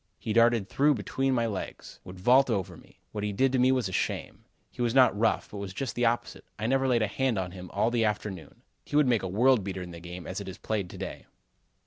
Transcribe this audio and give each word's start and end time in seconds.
He 0.17 0.33
darted 0.33 0.67
through 0.67 0.95
between 0.95 1.35
my 1.35 1.45
legs; 1.45 1.99
would 2.03 2.17
vault 2.19 2.49
over 2.49 2.75
me; 2.75 3.01
what 3.11 3.23
he 3.23 3.31
did 3.31 3.51
to 3.51 3.59
me 3.59 3.71
was 3.71 3.87
a 3.87 3.91
shame. 3.91 4.45
He 4.71 4.81
was 4.81 4.95
not 4.95 5.15
rough, 5.15 5.51
but 5.51 5.57
was 5.59 5.75
just 5.75 5.93
the 5.93 6.05
opposite. 6.07 6.43
I 6.57 6.65
never 6.65 6.87
laid 6.87 7.03
a 7.03 7.07
hand 7.07 7.37
on 7.37 7.51
him 7.51 7.69
all 7.71 7.91
the 7.91 8.03
afternoon. 8.03 8.63
He 8.83 8.95
would 8.95 9.05
make 9.07 9.21
a 9.21 9.27
world 9.27 9.63
beater 9.63 9.83
in 9.83 9.91
the 9.91 9.99
game 9.99 10.25
as 10.25 10.41
it 10.41 10.49
is 10.49 10.57
played 10.57 10.89
to 10.89 10.97
day." 10.97 11.27